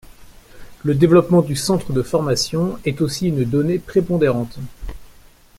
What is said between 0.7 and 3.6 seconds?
Le développement du centre de formation est aussi une